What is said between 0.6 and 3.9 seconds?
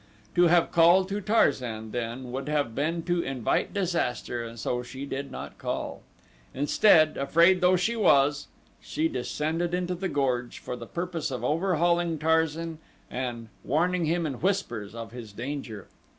called to Tarzan, then, would but have been to invite